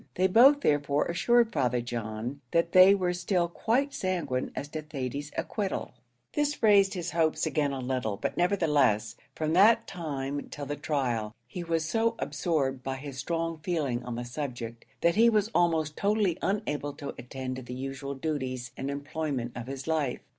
[0.15, 5.29] They both, therefore, assured Father John that they were still quite sanguine as to Thady's
[5.37, 5.91] acquittal.
[6.33, 11.35] This raised his hopes again a little, but nevertheless, from that time till the trial,
[11.45, 15.95] he was so absorbed by his strong feeling on the subject, that he was almost
[15.95, 20.21] totally unable to attend to the usual duties and employment of his life.